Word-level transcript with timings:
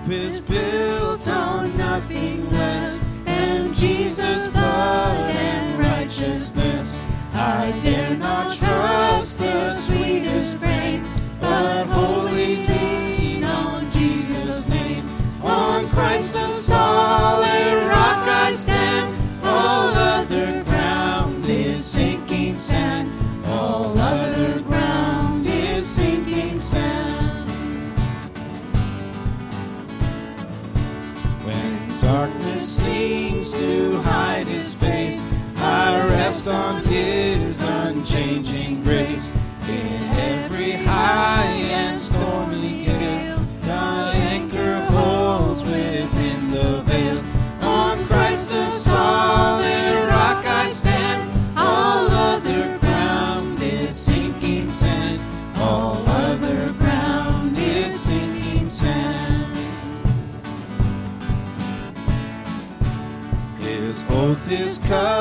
hope 0.00 0.12
is 0.12 0.40
built 0.40 1.28
on 1.28 1.76
nothing 1.76 2.50
less. 2.50 2.59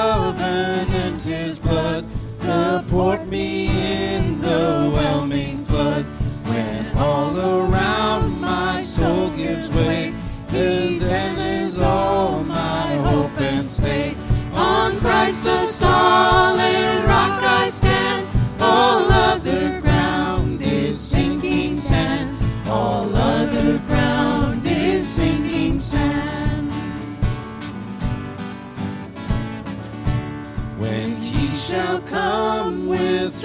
covenant 0.10 1.28
is 1.28 1.60
blood. 1.60 2.04
Support 2.32 3.28
me 3.28 3.68
in 3.68 4.42
the 4.42 4.90
whelming 4.92 5.64
flood 5.66 6.04
when 6.50 6.98
all 6.98 7.38
around 7.38 8.42
my 8.42 8.82
soul 8.82 9.30
gives 9.42 9.70
way. 9.76 9.99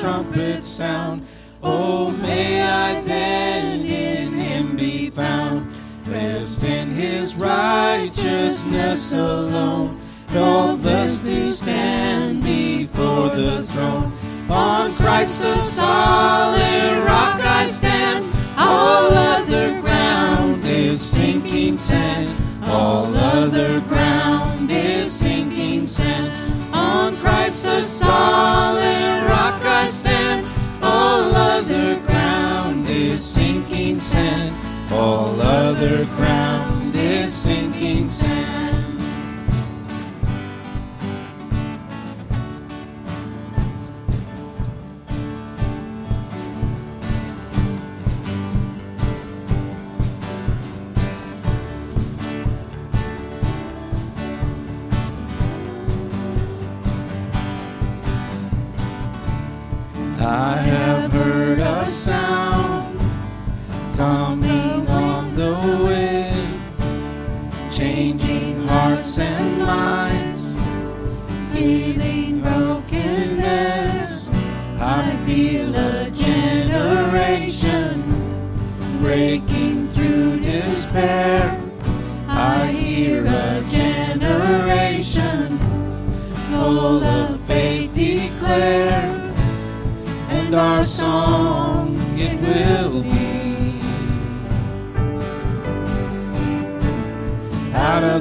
trumpet 0.04 0.62
sound. 0.62 1.26
Oh, 1.62 2.10
may 2.10 2.60
I 2.60 3.00
then 3.00 3.86
in 3.86 4.34
him 4.34 4.76
be 4.76 5.08
found, 5.08 5.66
blessed 6.04 6.62
in 6.62 6.90
his 6.90 7.36
righteousness 7.36 9.12
alone, 9.12 9.98
though 10.26 10.76
thus 10.76 11.20
to 11.20 11.48
stand 11.48 12.42
before 12.42 13.30
the 13.30 13.62
throne. 13.62 14.12
On 14.50 14.92
Christ 14.92 15.40
the 15.40 15.56
solid 15.56 16.98
rock 17.06 17.40
I 17.40 17.66
stand, 17.66 18.26
all 18.58 19.10
other 19.10 19.80
ground 19.80 20.62
is 20.66 21.00
sinking 21.00 21.78
sand, 21.78 22.28
all 22.66 23.06
other 23.16 23.80
ground 23.80 24.70
is 24.70 25.10
sinking 25.10 25.86
sand. 25.86 26.30
On 26.74 27.16
Christ 27.16 27.62
the 27.62 27.86
solid 27.86 29.13
sand, 34.00 34.54
all 34.92 35.40
other 35.40 36.04
ground. 36.16 36.33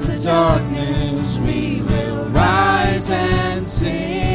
the 0.07 0.17
darkness 0.17 1.37
we 1.37 1.81
will 1.81 2.29
rise 2.29 3.09
and 3.09 3.67
sing. 3.67 4.32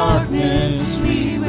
darkness 0.00 0.98
we 1.00 1.39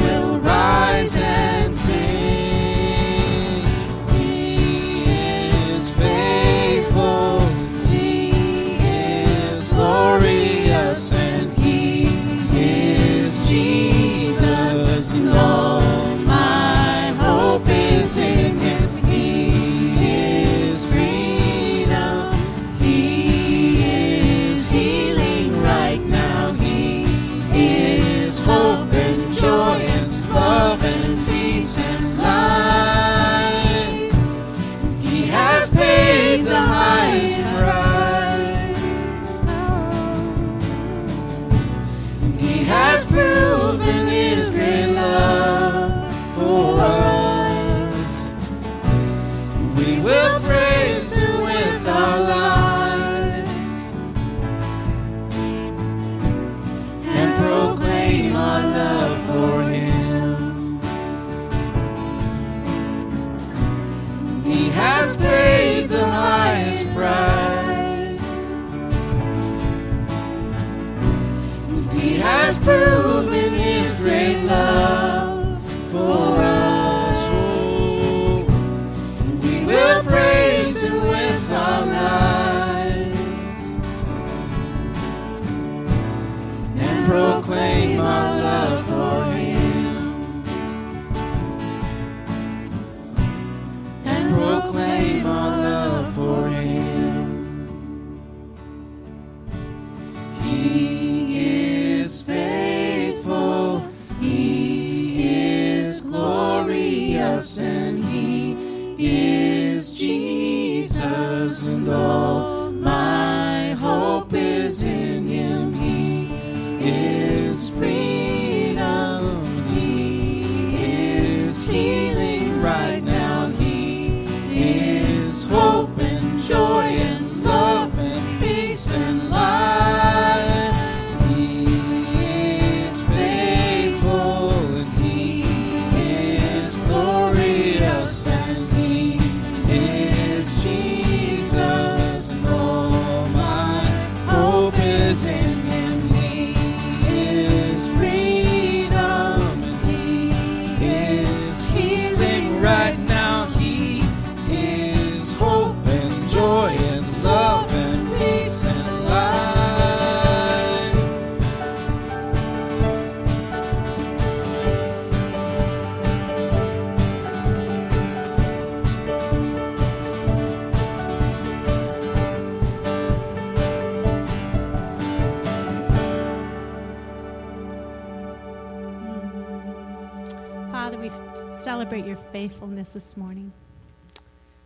Father, 180.72 180.96
we 180.96 181.10
celebrate 181.54 182.06
your 182.06 182.16
faithfulness 182.32 182.94
this 182.94 183.14
morning. 183.14 183.52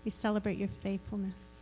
We 0.05 0.13
celebrate 0.13 0.57
your 0.57 0.69
faithfulness. 0.69 1.56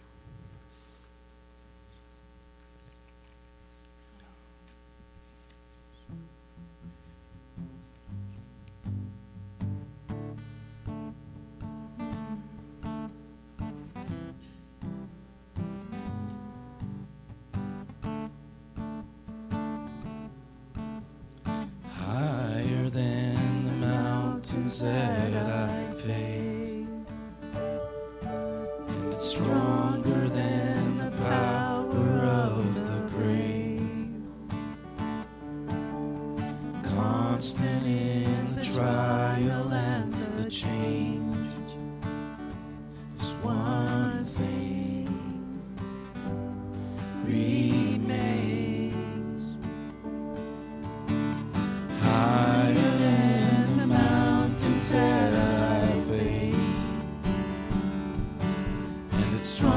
strong. 59.44 59.73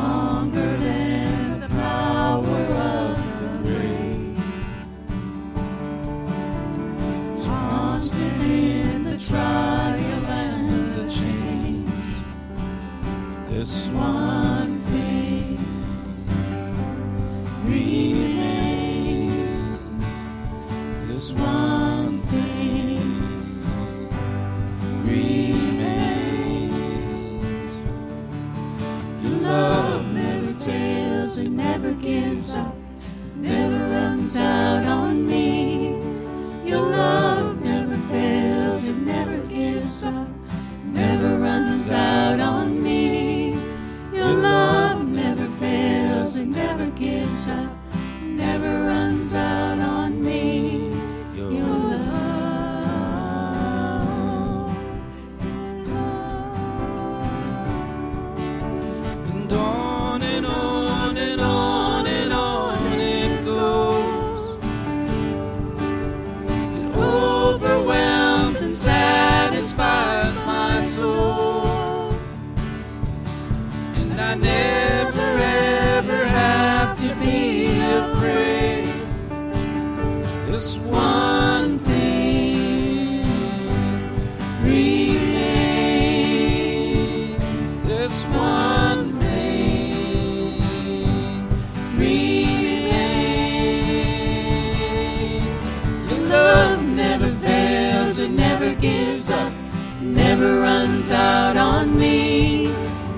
never 100.38 100.62
runs 100.62 101.12
out 101.12 101.58
on 101.58 101.98
me. 101.98 102.67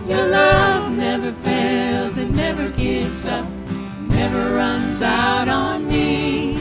Your 0.08 0.26
love 0.30 0.90
never 0.94 1.34
fails, 1.34 2.18
it 2.18 2.30
never 2.30 2.70
gives 2.70 3.26
up, 3.26 3.46
never 4.08 4.56
runs 4.56 5.02
out 5.02 5.50
on 5.50 5.86
me. 5.86 6.58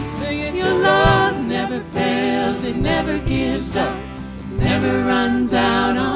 Your 0.56 0.74
love 0.74 1.46
never 1.46 1.78
fails, 1.78 2.64
it 2.64 2.76
never 2.76 3.20
gives 3.20 3.76
up, 3.76 3.96
never 4.50 5.04
runs 5.04 5.52
out 5.52 5.96
on 5.96 6.02
me. 6.02 6.07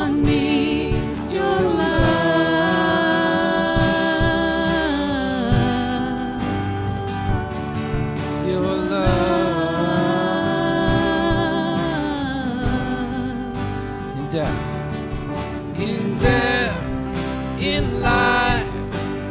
death, 14.33 15.79
in 15.79 16.17
death, 16.17 17.61
in 17.61 18.01
life, 18.01 18.67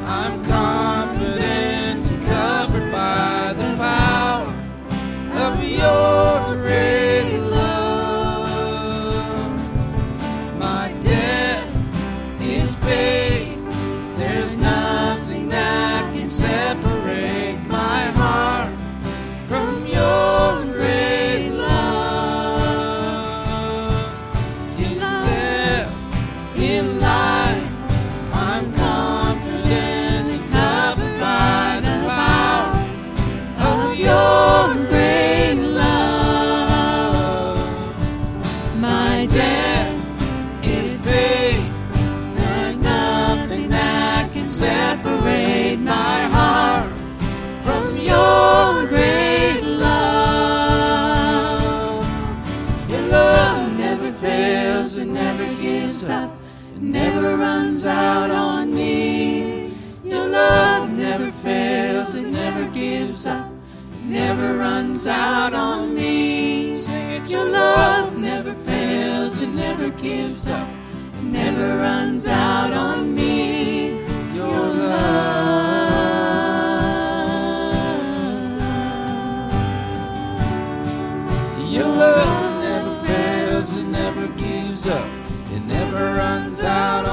I'm 0.05 0.45
calm. 0.45 0.80
Never 64.11 64.57
runs 64.57 65.07
out 65.07 65.53
on 65.53 65.95
me. 65.95 66.75
Sing 66.75 67.11
it, 67.11 67.29
your 67.29 67.45
love 67.45 68.17
never 68.17 68.53
fails, 68.53 69.41
it 69.41 69.47
never 69.47 69.89
gives 69.89 70.49
up, 70.49 70.67
it 71.17 71.23
never 71.23 71.77
runs 71.77 72.27
out 72.27 72.73
on 72.73 73.15
me. 73.15 74.03
Your 74.35 74.49
love. 74.49 75.31
Your 81.71 81.87
love 81.87 82.61
never 82.61 83.07
fails, 83.07 83.77
it 83.77 83.83
never 83.85 84.27
gives 84.27 84.87
up, 84.87 85.07
it 85.53 85.61
never 85.61 86.15
runs 86.15 86.65
out 86.65 87.05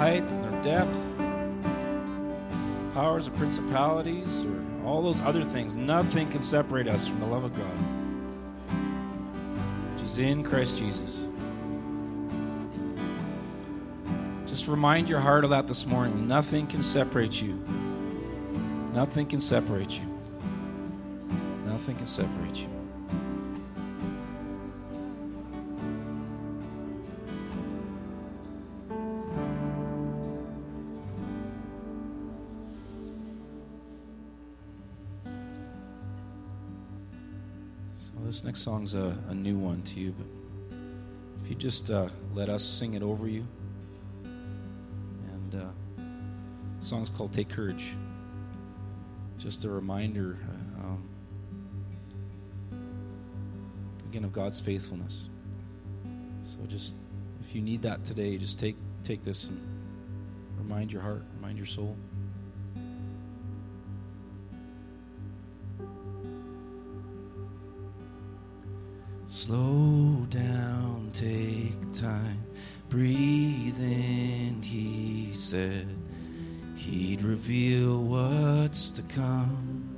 Neither 0.00 0.26
height 0.26 0.42
nor 0.42 0.62
depths, 0.62 1.14
powers 2.94 3.28
or 3.28 3.32
principalities 3.32 4.46
or 4.46 4.86
all 4.86 5.02
those 5.02 5.20
other 5.20 5.44
things, 5.44 5.76
nothing 5.76 6.30
can 6.30 6.40
separate 6.40 6.88
us 6.88 7.06
from 7.06 7.20
the 7.20 7.26
love 7.26 7.44
of 7.44 7.54
God. 7.54 7.66
Which 9.92 10.04
is 10.04 10.18
in 10.18 10.42
Christ 10.42 10.78
Jesus. 10.78 11.26
Just 14.46 14.68
remind 14.68 15.06
your 15.06 15.20
heart 15.20 15.44
of 15.44 15.50
that 15.50 15.66
this 15.66 15.84
morning. 15.84 16.26
Nothing 16.26 16.66
can 16.66 16.82
separate 16.82 17.42
you. 17.42 17.62
Nothing 18.94 19.26
can 19.26 19.40
separate 19.40 19.90
you. 19.90 20.06
Nothing 21.66 21.96
can 21.96 22.06
separate 22.06 22.56
you. 22.56 22.79
Song's 38.60 38.94
a, 38.94 39.16
a 39.28 39.34
new 39.34 39.56
one 39.56 39.80
to 39.82 39.98
you, 39.98 40.14
but 40.16 40.26
if 41.42 41.48
you 41.48 41.56
just 41.56 41.90
uh, 41.90 42.08
let 42.34 42.50
us 42.50 42.62
sing 42.62 42.92
it 42.92 43.02
over 43.02 43.26
you. 43.26 43.46
And 44.22 45.54
uh, 45.54 45.64
the 46.78 46.84
song's 46.84 47.08
called 47.08 47.32
"Take 47.32 47.48
Courage." 47.48 47.94
Just 49.38 49.64
a 49.64 49.70
reminder, 49.70 50.36
uh, 50.78 50.86
um, 50.86 51.08
again, 54.10 54.24
of 54.24 54.32
God's 54.34 54.60
faithfulness. 54.60 55.28
So 56.42 56.58
just 56.68 56.94
if 57.40 57.54
you 57.54 57.62
need 57.62 57.80
that 57.82 58.04
today, 58.04 58.36
just 58.36 58.58
take 58.58 58.76
take 59.04 59.24
this 59.24 59.48
and 59.48 59.58
remind 60.58 60.92
your 60.92 61.00
heart, 61.00 61.22
remind 61.36 61.56
your 61.56 61.66
soul. 61.66 61.96
Slow 69.40 70.26
down, 70.28 71.08
take 71.14 71.92
time, 71.94 72.44
breathe 72.90 73.80
in, 73.80 74.60
he 74.62 75.32
said. 75.32 75.88
He'd 76.76 77.22
reveal 77.22 78.02
what's 78.02 78.90
to 78.90 79.02
come. 79.04 79.96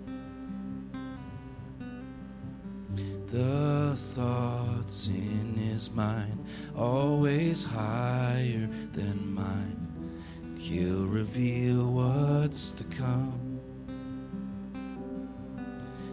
The 3.32 3.94
thoughts 3.96 5.08
in 5.08 5.56
his 5.56 5.92
mind, 5.92 6.46
always 6.76 7.64
higher 7.64 8.68
than 8.92 9.34
mine. 9.34 10.22
He'll 10.56 11.06
reveal 11.06 11.90
what's 11.90 12.70
to 12.70 12.84
come. 12.84 13.60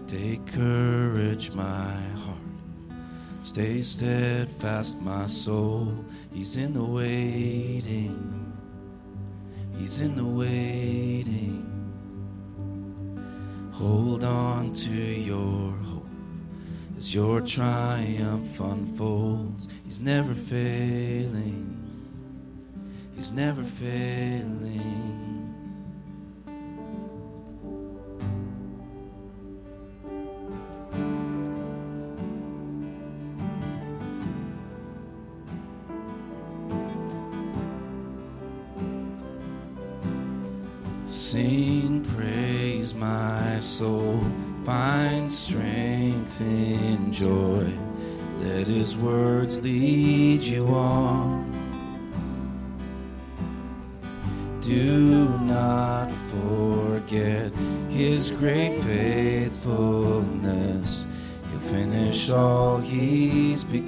Take 0.07 0.47
courage, 0.47 1.53
my 1.53 1.93
heart. 2.25 2.48
Stay 3.49 3.81
steadfast, 3.81 5.01
my 5.01 5.25
soul. 5.25 6.05
He's 6.31 6.55
in 6.55 6.71
the 6.71 6.83
waiting. 6.83 8.55
He's 9.75 9.97
in 9.97 10.15
the 10.15 10.23
waiting. 10.23 11.65
Hold 13.71 14.23
on 14.23 14.71
to 14.73 14.93
your 14.93 15.71
hope 15.71 16.05
as 16.95 17.11
your 17.11 17.41
triumph 17.41 18.59
unfolds. 18.59 19.67
He's 19.83 19.99
never 19.99 20.35
failing. 20.35 21.75
He's 23.15 23.31
never 23.31 23.63
failing. 23.63 25.28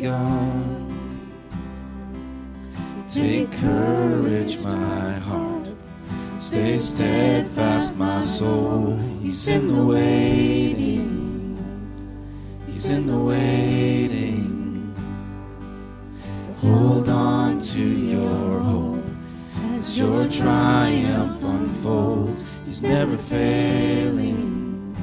Begun. 0.01 0.87
Take 3.07 3.51
courage, 3.59 4.61
my 4.63 5.13
heart. 5.13 5.67
Stay 6.39 6.79
steadfast, 6.79 7.99
my 7.99 8.21
soul. 8.21 8.97
He's 9.21 9.47
in 9.47 9.67
the 9.67 9.83
waiting. 9.83 11.07
He's 12.67 12.87
in 12.87 13.05
the 13.05 13.17
waiting. 13.17 14.95
Hold 16.61 17.09
on 17.09 17.59
to 17.59 17.83
your 17.83 18.59
hope 18.59 19.03
as 19.75 19.97
your 19.97 20.27
triumph 20.29 21.43
unfolds. 21.43 22.45
He's 22.65 22.81
never 22.81 23.17
failing. 23.17 24.95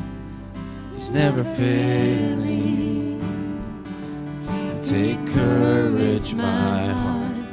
He's 0.96 1.10
never 1.10 1.44
failing. 1.44 2.87
Take 4.88 5.18
courage, 5.34 6.32
my 6.32 6.86
heart. 6.86 7.44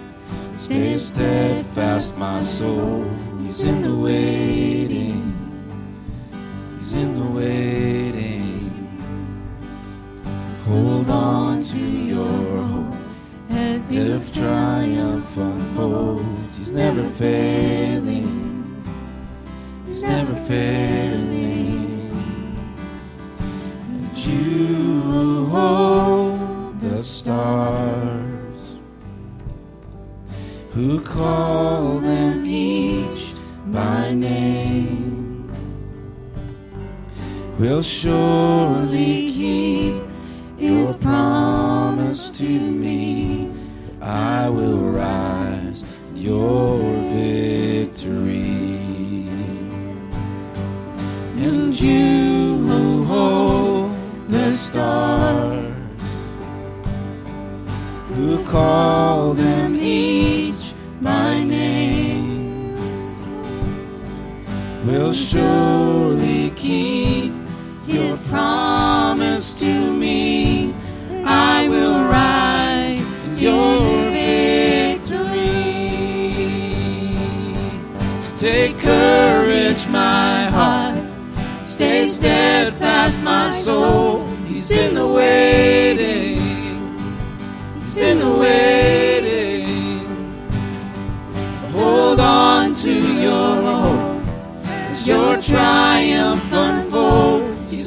Stay 0.55 0.95
steadfast, 0.95 2.17
my 2.17 2.39
soul. 2.39 3.03
He's 3.41 3.61
in 3.61 3.81
the 3.81 3.93
waiting. 3.93 5.21
He's 6.77 6.93
in 6.93 7.13
the 7.13 7.25
waiting. 7.37 8.71
Hold 10.65 11.09
on 11.09 11.61
to 11.61 11.77
your 11.77 12.63
hope 12.63 12.95
As 13.49 13.91
if 13.91 14.33
triumph 14.33 15.35
unfolds. 15.35 16.55
He's 16.55 16.71
never 16.71 17.03
failing. 17.03 18.81
He's 19.85 20.03
never 20.03 20.35
failing. 20.47 22.15
And 23.89 24.17
you 24.17 25.47
hold 25.47 26.24
stars 27.05 28.53
who 30.71 30.99
call 31.01 31.99
them 31.99 32.43
each 32.45 33.33
by 33.67 34.11
name 34.11 35.49
will 37.59 37.83
surely 37.83 39.31
keep 39.31 40.01
your 40.57 40.93
promise 40.95 42.35
to 42.37 42.49
me. 42.49 43.51
I 44.01 44.49
will 44.49 44.79
rise 44.79 45.85
your 46.15 46.79
victory. 47.13 48.49
And 51.37 51.79
you 51.79 52.57
who 52.67 53.03
hold 53.05 53.95
the 54.27 54.53
stars 54.53 55.54
who 58.15 58.41
call 58.45 59.33
them 59.33 59.75
each 59.75 60.73
by 61.01 61.43
name 61.43 62.73
will 64.85 65.11
surely 65.11 66.51
keep 66.51 67.33
his 67.85 68.23
promise 68.25 69.51
to 69.51 69.93
me. 69.93 70.73
I 71.25 71.67
will 71.67 72.03
rise 72.05 73.01
your 73.35 74.09
victory. 74.11 75.17
So 78.21 78.37
take 78.37 78.77
courage, 78.77 79.87
my 79.87 80.45
heart. 80.45 81.09
Stay 81.65 82.07
steadfast, 82.07 83.21
my 83.23 83.49
soul. 83.49 84.25
He's 84.47 84.71
in 84.71 84.93
the 84.93 85.05
waiting. 85.05 85.74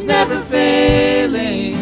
Never 0.09 0.41
failing. 0.41 1.77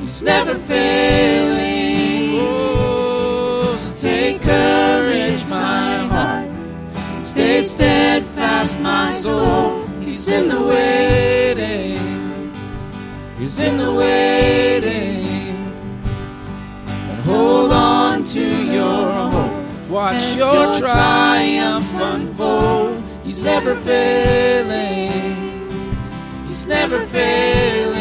He's 0.00 0.22
never 0.22 0.54
failing. 0.54 2.40
Oh, 2.40 3.76
so 3.78 3.94
take 3.96 4.40
courage, 4.40 5.44
my 5.50 5.98
heart. 6.12 6.48
Stay 7.24 7.62
steadfast, 7.62 8.80
my 8.80 9.10
soul. 9.10 9.86
He's 10.00 10.28
in 10.28 10.48
the 10.48 10.62
waiting. 10.62 12.00
He's 13.38 13.58
in 13.58 13.76
the 13.76 13.92
waiting. 13.92 15.26
And 17.10 17.20
hold 17.24 17.72
on 17.72 18.24
to 18.24 18.44
your 18.72 19.12
hope. 19.30 19.90
Watch 19.90 20.34
your 20.34 20.54
your 20.54 20.74
triumph 20.78 21.90
unfold. 21.94 23.02
He's 23.22 23.44
never 23.44 23.74
failing. 23.76 25.25
Never 26.66 27.00
failing. 27.06 27.96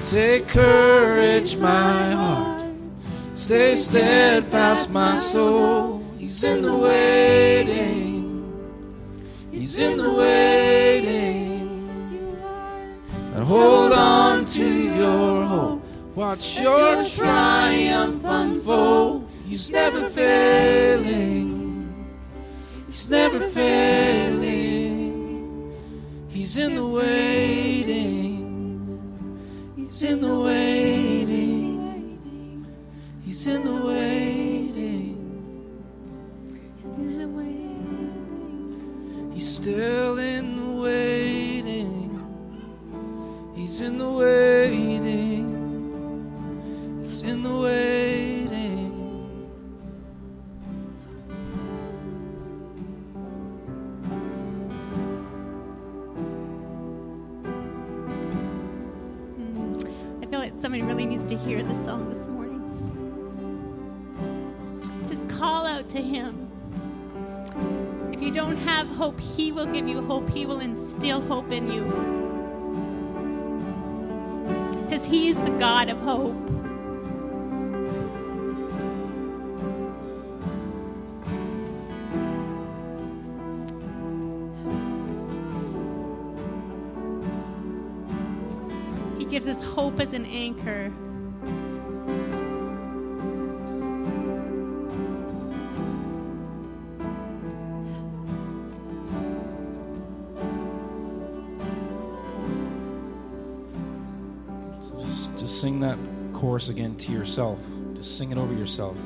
Take 0.00 0.48
courage, 0.48 1.56
my 1.58 2.10
heart. 2.10 2.72
Stay 3.34 3.76
steadfast, 3.76 4.90
my 4.90 5.14
soul. 5.14 6.02
He's 6.18 6.42
in 6.42 6.62
the 6.62 6.76
waiting. 6.76 8.24
He's 9.52 9.76
in 9.76 9.96
the 9.96 10.12
waiting. 10.12 11.88
And 13.34 13.44
hold 13.44 13.92
on 13.92 14.44
to 14.46 14.64
your 14.64 15.44
hope. 15.44 15.82
Watch 16.14 16.60
your 16.60 17.04
triumph 17.04 18.24
unfold. 18.24 19.30
He's 19.46 19.70
never 19.70 20.08
failing. 20.08 21.94
He's 22.86 23.08
never 23.08 23.40
failing. 23.40 24.43
He's 26.44 26.58
in 26.58 26.74
the 26.74 26.86
waiting. 26.86 28.04
He's 29.76 30.02
in 30.02 30.20
the 30.20 30.40
waiting. 30.40 32.06
He's 33.24 33.46
in 33.46 33.64
the 33.64 33.72
waiting. 33.72 35.16
He's 39.32 39.56
still 39.56 40.18
in 40.18 40.56
the 40.60 40.70
waiting. 40.82 42.20
He's 43.56 43.80
in 43.80 43.96
the 43.96 44.10
waiting. 44.10 45.48
He's 47.06 47.22
in 47.22 47.42
the 47.42 47.56
waiting. 47.56 48.03
Somebody 60.64 60.82
really 60.82 61.04
needs 61.04 61.26
to 61.26 61.36
hear 61.36 61.62
this 61.62 61.76
song 61.84 62.08
this 62.08 62.26
morning. 62.26 62.58
Just 65.10 65.28
call 65.28 65.66
out 65.66 65.90
to 65.90 66.00
Him. 66.00 66.50
If 68.10 68.22
you 68.22 68.30
don't 68.30 68.56
have 68.56 68.88
hope, 68.88 69.20
He 69.20 69.52
will 69.52 69.66
give 69.66 69.86
you 69.86 70.00
hope. 70.00 70.26
He 70.30 70.46
will 70.46 70.60
instill 70.60 71.20
hope 71.20 71.52
in 71.52 71.70
you. 71.70 71.84
Because 74.84 75.04
He 75.04 75.28
is 75.28 75.36
the 75.36 75.50
God 75.58 75.90
of 75.90 75.98
hope. 75.98 76.34
Gives 89.44 89.60
us 89.60 89.68
hope 89.74 90.00
as 90.00 90.12
an 90.14 90.24
anchor. 90.26 90.90
Just, 105.38 105.60
sing 105.60 105.80
that 105.80 105.98
chorus 106.32 106.68
again 106.68 106.96
to 106.96 107.12
yourself. 107.12 107.58
Just 107.94 108.16
sing 108.16 108.32
it 108.32 108.38
over 108.38 108.54
yourself. 108.54 108.96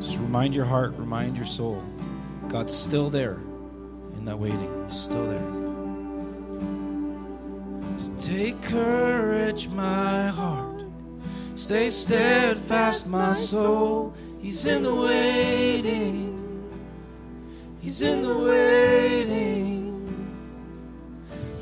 Just 0.00 0.16
remind 0.18 0.54
your 0.54 0.64
heart, 0.64 0.94
remind 0.96 1.36
your 1.36 1.46
soul. 1.46 1.82
God's 2.48 2.74
still 2.74 3.10
there 3.10 3.38
in 4.14 4.24
that 4.24 4.38
waiting. 4.38 4.86
He's 4.88 4.98
still 4.98 5.26
there. 5.26 5.65
Take 8.36 8.60
courage, 8.64 9.68
my 9.68 10.26
heart. 10.26 10.82
Stay 11.54 11.88
steadfast, 11.88 13.08
my 13.08 13.32
soul. 13.32 14.12
He's 14.42 14.66
in 14.66 14.82
the 14.82 14.94
waiting. 14.94 16.36
He's 17.80 18.02
in 18.02 18.20
the 18.20 18.36
waiting. 18.36 19.88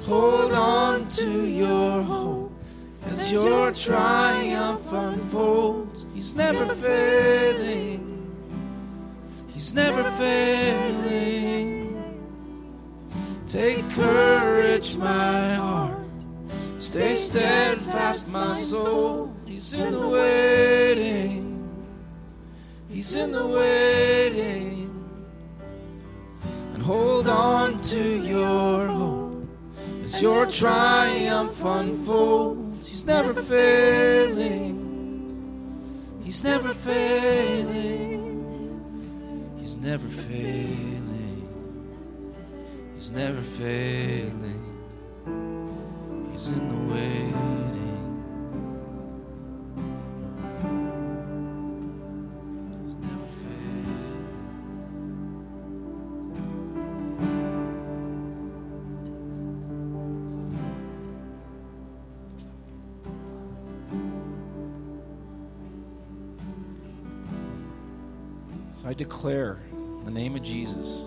Hold 0.02 0.52
on 0.52 1.08
to 1.10 1.46
your 1.46 2.02
hope 2.02 2.52
as 3.06 3.30
your 3.30 3.70
triumph 3.70 4.92
unfolds. 4.92 6.06
He's 6.12 6.34
never 6.34 6.66
failing. 6.74 8.02
He's 9.46 9.72
never 9.72 10.02
failing. 10.18 12.02
Take 13.46 13.88
courage, 13.90 14.96
my 14.96 15.54
heart. 15.54 15.83
Stay 16.84 17.14
steadfast, 17.14 18.30
my 18.30 18.52
soul. 18.52 19.34
He's 19.46 19.72
in 19.72 19.90
the 19.90 20.06
waiting. 20.06 21.42
He's 22.90 23.14
in 23.14 23.32
the 23.32 23.46
waiting. 23.46 24.92
And 26.74 26.82
hold 26.82 27.26
on 27.28 27.80
to 27.84 28.22
your 28.22 28.86
hope 28.86 29.48
as 30.04 30.20
your 30.20 30.44
triumph 30.44 31.64
unfolds. 31.64 32.86
He's 32.86 33.06
never 33.06 33.32
failing. 33.32 34.76
He's 36.22 36.44
never 36.44 36.74
failing. 36.74 38.28
He's 39.58 39.74
never 39.76 40.06
failing. 40.06 41.48
He's 42.94 43.10
never 43.10 43.40
failing. 43.40 44.53
He's 46.34 46.48
in 46.48 46.68
the 46.68 46.92
waiting. 46.92 47.30
He's 52.84 52.96
never. 52.96 53.24
So 68.72 68.88
I 68.88 68.92
declare 68.92 69.60
in 69.70 70.04
the 70.04 70.10
name 70.10 70.34
of 70.34 70.42
Jesus 70.42 71.04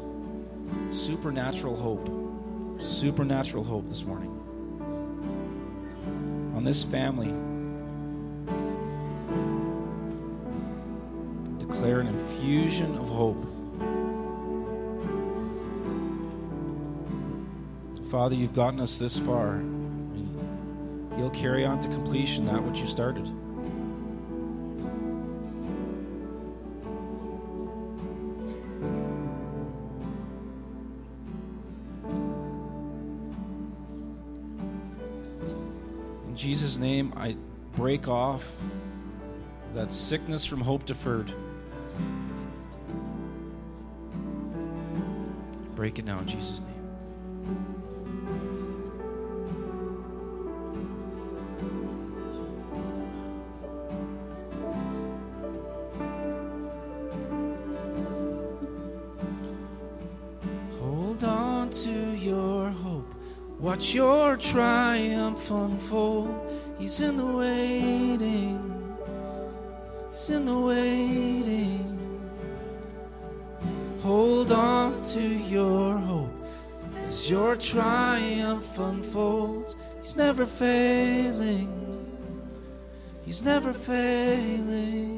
supernatural 0.92 1.76
hope, 1.76 2.82
supernatural 2.82 3.66
hope 3.66 3.90
this 3.90 4.06
morning 4.06 4.47
this 6.68 6.84
family. 6.84 7.28
Declare 11.66 12.02
an 12.02 12.08
infusion 12.08 12.98
of 12.98 13.08
hope. 13.08 13.42
Father, 18.12 18.36
you've 18.36 18.54
gotten 18.54 18.82
us 18.82 19.00
this 19.00 19.18
far. 19.18 19.62
You'll 21.18 21.30
carry 21.30 21.66
on 21.66 21.80
to 21.80 21.88
completion 21.88 22.46
that 22.48 22.62
which 22.62 22.80
you 22.80 22.88
started. 22.88 23.32
Jesus' 36.58 36.80
name, 36.80 37.14
I 37.16 37.38
break 37.76 38.08
off 38.08 38.44
that 39.76 39.92
sickness 39.92 40.44
from 40.44 40.60
hope 40.60 40.86
deferred. 40.86 41.32
Break 45.76 46.00
it 46.00 46.06
now 46.06 46.18
in 46.18 46.26
Jesus' 46.26 46.64
name. 46.64 46.74
Hold 60.80 61.24
on 61.24 61.70
to 61.70 62.16
your 62.16 62.72
hope. 62.72 63.14
Watch 63.60 63.94
your 63.94 64.38
triumph 64.38 65.52
unfold. 65.52 66.47
He's 66.88 67.02
in 67.02 67.18
the 67.18 67.26
waiting. 67.26 68.96
He's 70.10 70.30
in 70.30 70.46
the 70.46 70.58
waiting. 70.58 72.00
Hold 74.04 74.54
on 74.54 75.04
to 75.08 75.20
your 75.20 75.98
hope 75.98 76.32
as 77.06 77.30
your 77.30 77.58
triumph 77.58 78.80
unfolds. 78.80 79.76
He's 80.02 80.16
never 80.16 80.46
failing. 80.46 81.74
He's 83.26 83.44
never 83.44 83.74
failing. 83.74 85.17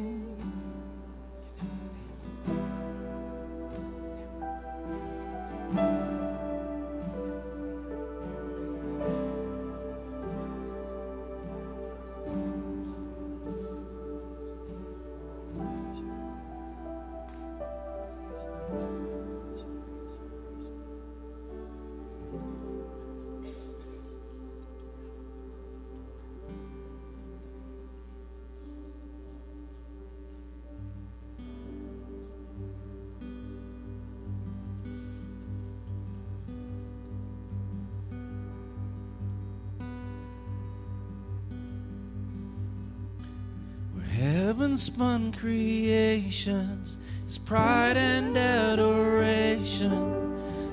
Heaven 44.70 44.78
spun 44.78 45.32
creations, 45.32 46.98
His 47.26 47.40
pride 47.40 47.98
and 47.98 48.38
adoration, 48.38 50.00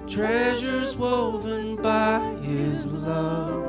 treasures 0.07 0.95
woven 0.99 1.77
by 1.77 2.19
His 2.43 2.93
love. 2.93 3.65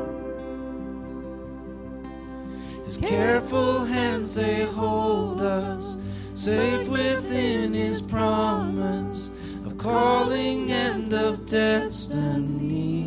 His 2.85 2.97
careful 2.97 3.85
hands 3.85 4.35
they 4.35 4.65
hold 4.65 5.41
us, 5.41 5.95
safe 6.33 6.89
within 6.89 7.73
His 7.73 8.01
promise 8.01 9.29
of 9.65 9.77
calling 9.77 10.73
and 10.73 11.13
of 11.13 11.45
destiny 11.45 12.97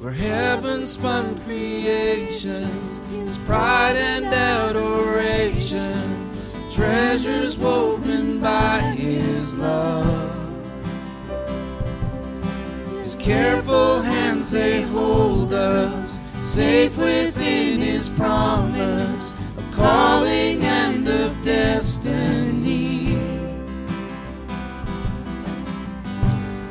where 0.00 0.12
heaven 0.12 0.86
spun 0.86 1.38
creations, 1.42 2.89
His 3.10 3.38
pride 3.38 3.96
and 3.96 4.26
adoration, 4.26 6.30
treasures 6.70 7.58
woven 7.58 8.40
by 8.40 8.78
His 8.96 9.52
love. 9.54 10.30
His 13.02 13.16
careful 13.16 14.00
hands 14.00 14.52
they 14.52 14.82
hold 14.82 15.52
us, 15.52 16.20
safe 16.44 16.96
within 16.96 17.80
His 17.80 18.10
promise 18.10 19.32
of 19.56 19.72
calling 19.72 20.62
and 20.62 21.08
of 21.08 21.42
destiny. 21.42 23.16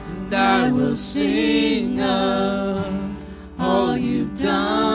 And 0.07 0.33
I 0.33 0.71
will 0.71 0.95
sing 0.95 1.99
of 1.99 2.85
all 3.59 3.97
you've 3.97 4.39
done, 4.39 4.88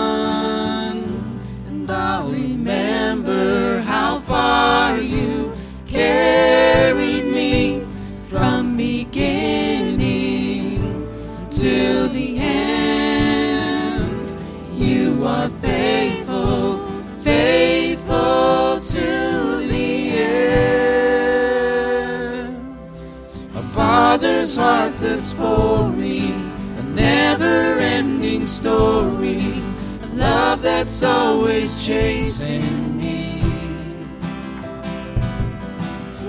story, 28.65 29.61
a 30.03 30.07
love 30.15 30.63
that's 30.63 31.03
always 31.03 31.85
chasing 31.85 32.97
me. 32.97 33.43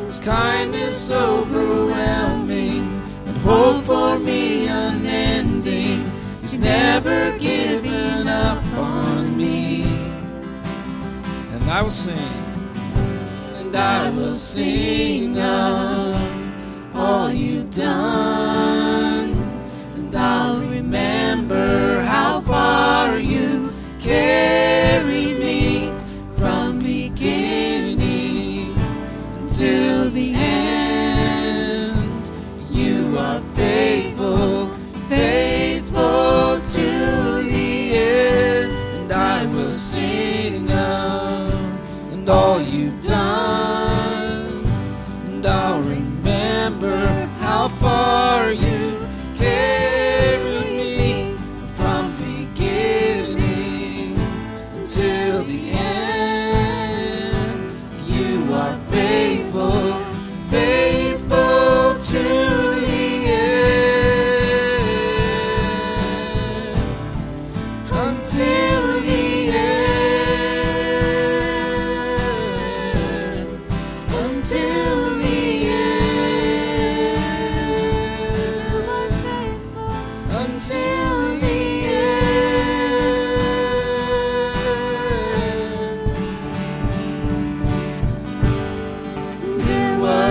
His 0.07 0.19
kindness 0.19 1.09
overwhelming, 1.09 2.83
and 3.25 3.37
hope 3.37 3.85
for 3.85 4.19
me 4.19 4.67
unending. 4.67 6.03
He's 6.41 6.59
never 6.59 7.31
given 7.39 8.27
up 8.27 8.61
on 8.73 9.37
me. 9.37 9.83
And 11.53 11.63
I 11.71 11.81
will 11.83 11.89
sing, 11.89 12.35
and 13.59 13.73
I 13.73 14.09
will 14.09 14.35
sing 14.35 15.39
of 15.39 16.17
all 16.93 17.31
you've 17.31 17.71
done, 17.71 19.29
and 19.95 20.13
I'll 20.13 20.64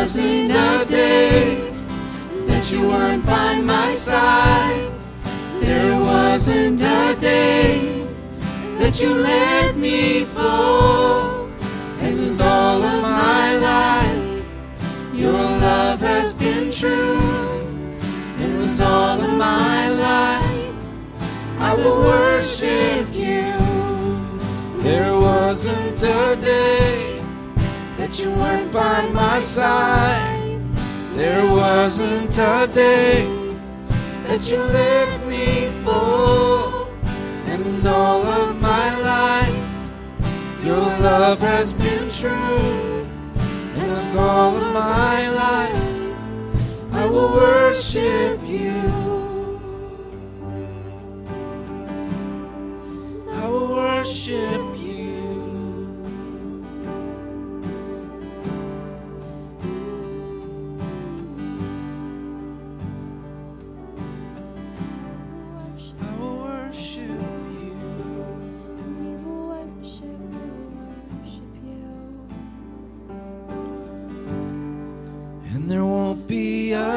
wasn't 0.05 0.51
a 0.51 0.85
day 0.85 1.73
that 2.47 2.71
you 2.71 2.87
weren't 2.89 3.25
by 3.25 3.59
my 3.59 3.89
side. 3.89 4.93
There 5.61 5.99
wasn't 5.99 6.83
a 6.83 7.17
day 7.19 8.07
that 8.81 9.01
you 9.01 9.15
let 9.15 9.79
me 9.79 10.25
fall. 10.25 11.49
And 12.03 12.21
in 12.21 12.39
all 12.39 12.83
of 12.83 13.01
my 13.01 13.57
life, 13.57 14.45
your 15.15 15.41
love 15.69 16.01
has 16.01 16.37
been 16.37 16.71
true. 16.71 17.19
And 18.43 18.59
with 18.59 18.79
all 18.83 19.19
of 19.23 19.33
my 19.39 19.89
life, 19.89 20.75
I 21.59 21.73
will 21.73 22.01
worship 22.03 23.07
you. 23.15 23.57
There 24.83 25.19
wasn't 25.19 26.03
a 26.03 26.37
day 26.43 27.14
you 28.19 28.31
weren't 28.31 28.73
by 28.73 29.07
my 29.09 29.41
side. 29.41 30.61
There 31.15 31.51
wasn't 31.51 32.39
a 32.39 32.69
day 32.71 33.27
that 34.27 34.49
you 34.49 34.59
let 34.59 35.27
me 35.27 35.69
fall. 35.83 36.87
And 37.47 37.87
all 37.87 38.25
of 38.27 38.61
my 38.61 38.99
life, 39.01 40.65
your 40.65 40.81
love 40.81 41.41
has 41.41 41.73
been 41.73 42.09
true. 42.11 43.07
And 43.79 43.93
with 43.93 44.17
all 44.17 44.57
of 44.57 44.73
my 44.73 45.31
life, 45.31 46.15
I 46.93 47.07
will 47.07 47.33
worship 47.33 48.41
you. 48.47 48.81
I 53.33 53.49
will 53.49 53.75
worship 53.75 54.74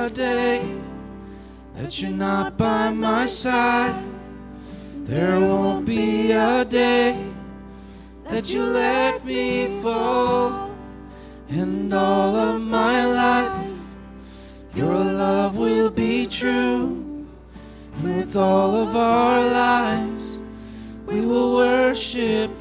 day 0.09 0.61
that 1.75 2.01
you're 2.01 2.11
not 2.11 2.57
by 2.57 2.89
my 2.89 3.25
side. 3.25 4.03
There 5.03 5.39
won't 5.39 5.85
be 5.85 6.31
a 6.31 6.65
day 6.65 7.17
that 8.25 8.49
you 8.49 8.63
let 8.63 9.23
me 9.23 9.81
fall. 9.81 10.71
And 11.49 11.93
all 11.93 12.35
of 12.35 12.61
my 12.61 13.05
life, 13.05 13.71
your 14.75 14.95
love 14.95 15.55
will 15.55 15.89
be 15.89 16.27
true. 16.27 17.25
And 17.93 18.03
with 18.03 18.35
all 18.35 18.75
of 18.75 18.95
our 18.95 19.39
lives, 19.39 20.39
we 21.05 21.21
will 21.21 21.55
worship 21.55 22.51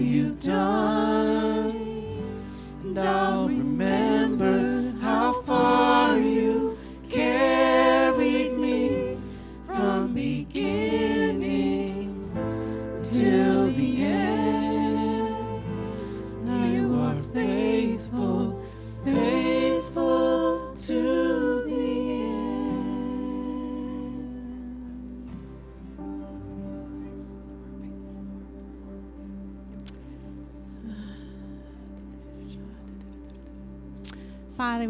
you've 0.00 0.42
done, 0.42 0.77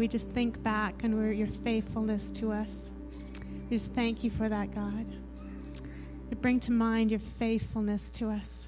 just 0.09 0.27
think 0.29 0.61
back 0.63 1.03
on 1.03 1.35
your 1.35 1.47
faithfulness 1.47 2.29
to 2.31 2.51
us. 2.51 2.91
We 3.69 3.77
just 3.77 3.93
thank 3.93 4.23
you 4.23 4.31
for 4.31 4.49
that, 4.49 4.73
God. 4.73 5.05
We 6.29 6.35
bring 6.35 6.59
to 6.61 6.71
mind 6.71 7.11
your 7.11 7.19
faithfulness 7.19 8.09
to 8.11 8.29
us. 8.29 8.67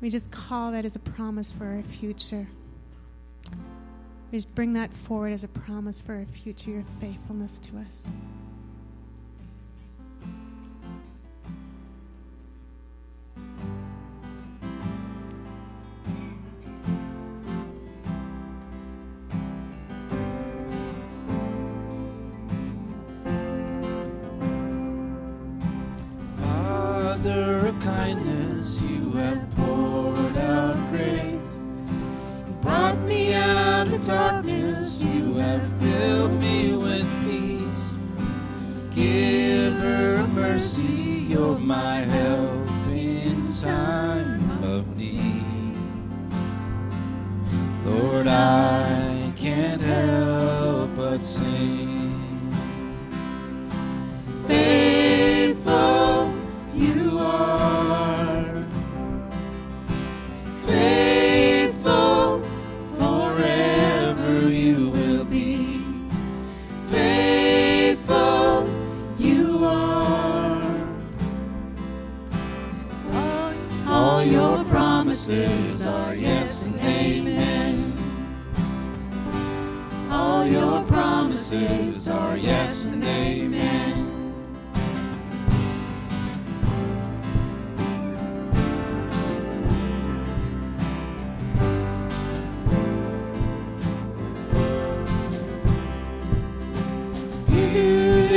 We 0.00 0.10
just 0.10 0.30
call 0.30 0.72
that 0.72 0.84
as 0.84 0.94
a 0.94 1.00
promise 1.00 1.52
for 1.52 1.64
our 1.66 1.82
future. 1.82 2.46
We 4.30 4.38
just 4.38 4.54
bring 4.54 4.72
that 4.74 4.92
forward 4.92 5.32
as 5.32 5.44
a 5.44 5.48
promise 5.48 6.00
for 6.00 6.14
our 6.14 6.26
future, 6.26 6.70
your 6.70 6.84
faithfulness 7.00 7.58
to 7.60 7.78
us. 7.78 8.08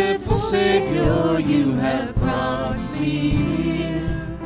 Beautiful 0.10 0.38
Savior, 0.38 1.40
you 1.40 1.74
have 1.74 2.16
brought 2.16 2.80
me 2.94 3.34
near. 3.60 4.40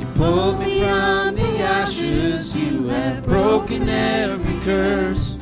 You 0.00 0.06
pulled 0.16 0.58
me 0.58 0.80
from 0.80 1.36
the 1.36 1.58
ashes, 1.60 2.56
you 2.56 2.88
have 2.88 3.24
broken 3.24 3.88
every 3.88 4.58
curse. 4.64 5.38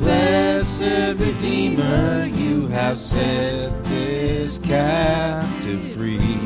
Blessed 0.00 1.20
Redeemer, 1.20 2.26
you 2.26 2.66
have 2.66 2.98
set 2.98 3.84
this 3.84 4.58
captive 4.58 5.80
free. 5.92 6.36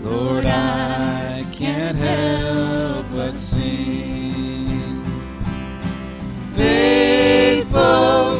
Lord, 0.00 0.46
I 0.46 1.44
can't 1.52 1.98
help 1.98 3.04
but 3.12 3.36
sing. 3.36 5.04
Faithful 6.54 8.31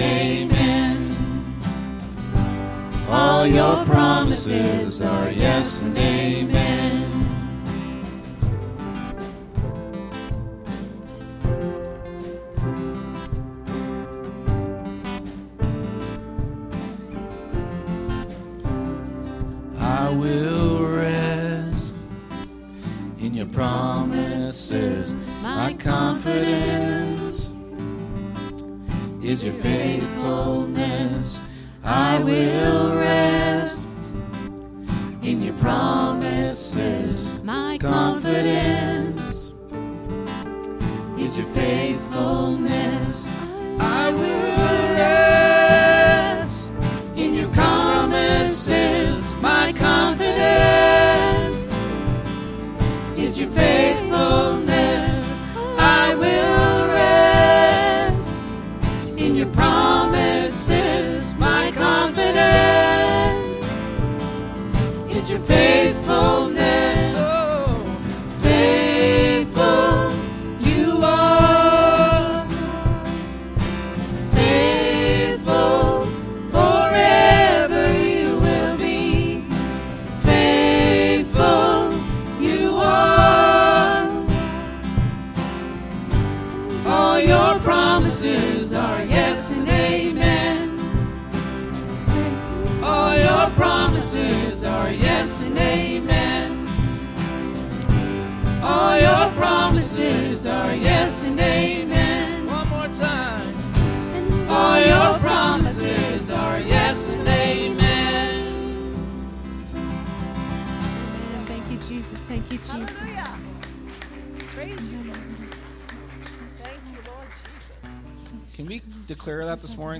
and 0.00 0.52
amen. 0.52 1.16
All 3.10 3.46
your 3.46 3.84
promises 3.84 5.02
are 5.02 5.30
yes 5.30 5.82
and 5.82 5.96
amen. 5.98 6.97
Is 29.38 29.44
your 29.44 29.54
faithfulness. 29.54 31.40
I 31.84 32.18
will 32.18 32.96
rest 32.96 34.00
in 35.22 35.42
your 35.42 35.54
promises. 35.54 37.44
My 37.44 37.78
confidence 37.78 39.52
is 41.16 41.38
your 41.38 41.46
faithfulness. 41.48 42.47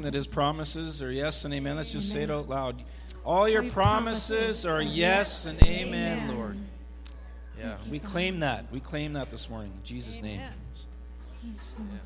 That 0.08 0.16
this 0.16 0.26
morning 0.26 0.56
that 0.56 0.62
his 0.62 0.74
promises 0.74 1.02
are 1.02 1.12
yes 1.12 1.44
and 1.44 1.52
amen? 1.52 1.76
Let's 1.76 1.92
just 1.92 2.10
say 2.10 2.22
it 2.22 2.30
out 2.30 2.48
loud. 2.48 2.82
All 3.24 3.48
your 3.48 3.62
your 3.62 3.72
promises 3.72 4.62
promises 4.62 4.66
are 4.66 4.80
yes 4.80 5.46
and 5.46 5.62
amen, 5.62 6.18
amen. 6.18 6.36
Lord. 6.36 6.56
Yeah, 7.58 7.76
we 7.90 7.98
claim 7.98 8.40
that. 8.40 8.72
We 8.72 8.80
claim 8.80 9.12
that 9.14 9.30
this 9.30 9.50
morning 9.50 9.72
in 9.74 9.84
Jesus' 9.84 10.22
name. 10.22 10.40
Amen. 10.40 12.00